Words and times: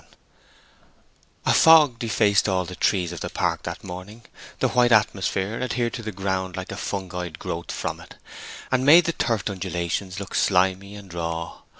VII 0.01 0.09
A 1.45 1.53
fog 1.53 1.99
defaced 1.99 2.49
all 2.49 2.65
the 2.65 2.75
trees 2.75 3.11
of 3.11 3.19
the 3.19 3.29
park 3.29 3.61
that 3.61 3.83
morning, 3.83 4.23
the 4.57 4.69
white 4.69 4.91
atmosphere 4.91 5.61
adhered 5.61 5.93
to 5.93 6.01
the 6.01 6.11
ground 6.11 6.57
like 6.57 6.71
a 6.71 6.75
fungoid 6.75 7.37
growth 7.37 7.71
from 7.71 7.99
it, 7.99 8.15
and 8.71 8.83
made 8.83 9.05
the 9.05 9.13
turfed 9.13 9.47
undulations 9.47 10.19
look 10.19 10.33
slimy 10.33 10.95
and 10.95 11.13
raw. 11.13 11.59